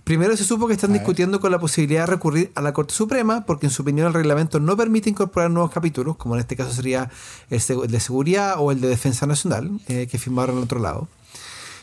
[0.03, 3.45] Primero se supo que están discutiendo con la posibilidad de recurrir a la Corte Suprema,
[3.45, 6.73] porque en su opinión el reglamento no permite incorporar nuevos capítulos, como en este caso
[6.73, 7.09] sería
[7.49, 11.07] el de seguridad o el de defensa nacional, eh, que firmaron al otro lado.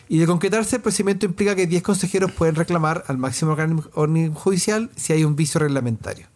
[0.07, 3.53] Y de concretarse, el procedimiento implica que 10 consejeros pueden reclamar al máximo
[3.95, 6.27] organismo judicial si hay un vicio reglamentario.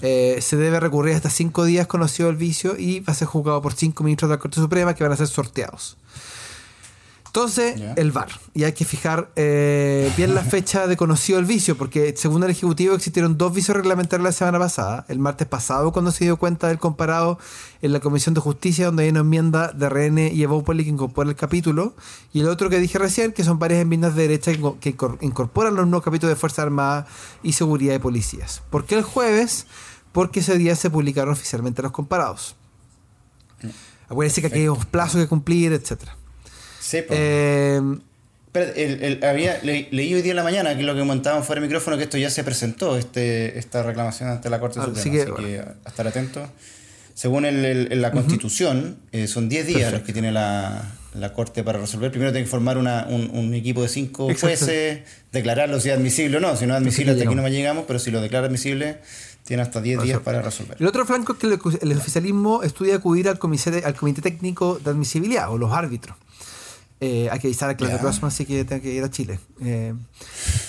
[0.00, 3.62] Eh, se debe recurrir hasta 5 días conocido el vicio y va a ser juzgado
[3.62, 5.96] por 5 ministros de la Corte Suprema que van a ser sorteados.
[7.34, 8.28] Entonces, el VAR.
[8.54, 12.50] Y hay que fijar eh, bien la fecha de conocido el vicio, porque según el
[12.50, 15.04] Ejecutivo existieron dos vicios reglamentarios la semana pasada.
[15.08, 17.40] El martes pasado, cuando se dio cuenta del comparado
[17.82, 21.28] en la Comisión de Justicia, donde hay una enmienda de RN y Evópoli que incorpora
[21.28, 21.96] el capítulo.
[22.32, 24.96] Y el otro que dije recién, que son varias enmiendas de derecha que inco- que
[24.96, 27.06] incor- incorporan los nuevos capítulos de Fuerzas Armadas
[27.42, 28.62] y Seguridad de Policías.
[28.70, 29.66] ¿Por qué el jueves?
[30.12, 32.54] Porque ese día se publicaron oficialmente los comparados.
[34.08, 36.16] Acuérdense que aquí hay unos plazos que cumplir, etcétera.
[36.84, 37.18] Sí, pues.
[37.20, 37.80] Eh,
[38.46, 41.42] Espérate, el- el- había, le- leí hoy día en la mañana que lo que comentaban
[41.42, 44.84] fuera de micrófono, que esto ya se presentó, este, esta reclamación ante la Corte Ah,
[44.84, 45.00] Suprema.
[45.00, 46.48] así Así que, que, a estar atentos.
[47.14, 50.92] Según la constitución, eh, son 10 días los que tiene la,
[51.34, 52.10] Corte para resolver.
[52.10, 55.00] Primero tiene que formar un, equipo de cinco jueces,
[55.32, 56.56] declararlo si es admisible o no.
[56.56, 58.98] Si no es admisible, hasta aquí no llegamos, pero si lo declara admisible,
[59.44, 60.76] tiene hasta 10 días para resolver.
[60.78, 64.90] El otro flanco es que el, oficialismo estudia acudir al comité, al comité técnico de
[64.90, 66.16] admisibilidad o los árbitros.
[67.00, 69.40] Eh, hay que avisar a Claudia Grossman si que tenga que ir a Chile.
[69.60, 69.94] Eh,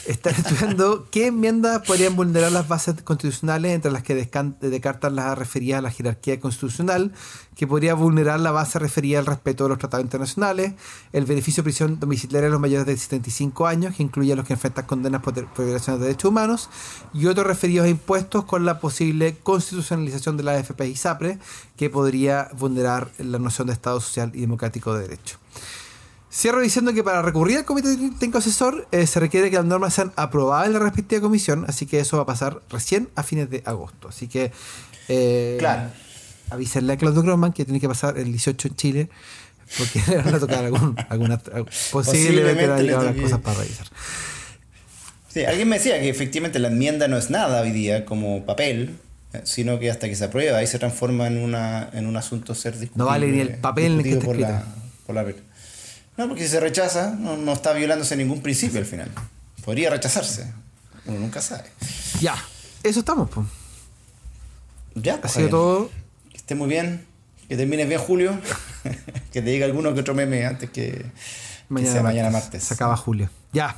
[0.08, 5.80] están estudiando qué enmiendas podrían vulnerar las bases constitucionales, entre las que descartan las referidas
[5.80, 7.14] a la jerarquía constitucional,
[7.56, 10.74] que podría vulnerar la base referida al respeto de los tratados internacionales,
[11.14, 14.46] el beneficio de prisión domiciliaria a los mayores de 75 años, que incluye a los
[14.46, 16.70] que enfrentan condenas por, violaciones de derechos humanos,
[17.14, 21.40] y otros referidos a impuestos con la posible constitucionalización de la AFP y SAPRE,
[21.78, 25.38] que podría vulnerar la noción de Estado social y democrático de derecho.
[26.36, 29.94] Cierro diciendo que para recurrir al comité técnico asesor eh, se requiere que las normas
[29.94, 33.50] sean aprobadas en la respectiva comisión, así que eso va a pasar recién a fines
[33.50, 34.10] de agosto.
[34.10, 34.52] Así que
[35.08, 35.92] eh, claro.
[36.50, 39.10] avísenle a Claudio Grossman que tiene que pasar el 18 en Chile,
[39.78, 41.38] porque le van a tocar algún, alguna,
[41.92, 43.88] posiblemente las cosas para revisar.
[45.30, 48.98] Sí, alguien me decía que efectivamente la enmienda no es nada hoy día como papel,
[49.32, 52.54] eh, sino que hasta que se aprueba ahí se transforma en, una, en un asunto
[52.56, 53.06] ser discutido.
[53.06, 54.66] No vale ni el papel ni que por la,
[55.06, 55.24] por la
[56.18, 59.12] no, porque si se rechaza, no, está violándose ningún principio al final.
[59.64, 60.52] Podría rechazarse.
[61.06, 61.70] Uno nunca sabe.
[62.22, 62.36] Ya,
[62.84, 63.48] eso estamos, pues.
[64.96, 65.34] Ya, pues.
[65.34, 65.92] Ha sido todo.
[66.32, 67.06] Que esté muy bien.
[67.50, 68.40] Que termines bien, Julio.
[69.34, 71.06] que te diga alguno que otro meme antes que,
[71.70, 72.64] mañana sea mañana martes.
[72.64, 73.30] Se acaba Julio.
[73.52, 73.76] Ya.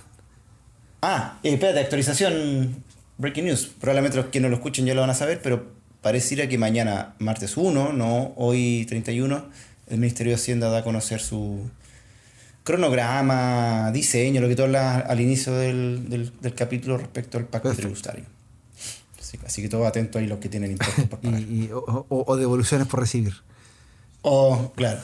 [1.01, 2.83] Ah, eh, espérate, actualización.
[3.17, 3.71] Breaking news.
[3.79, 5.65] Probablemente los que no lo escuchen ya lo van a saber, pero
[6.01, 9.45] pareciera que mañana, martes 1, no hoy 31,
[9.87, 11.69] el Ministerio de Hacienda da a conocer su,
[12.67, 18.25] cronograma, diseño, lo que tú hablas al inicio del, capítulo respecto al pacto tributario.
[19.45, 21.41] Así, que todo atento ahí los que tienen impuestos por pagar.
[22.09, 23.33] o, devoluciones por recibir.
[24.21, 24.99] O, claro.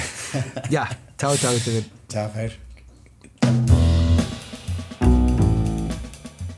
[0.70, 0.88] ya,
[1.18, 1.52] chao, chao.
[2.08, 2.65] Chao, Javier.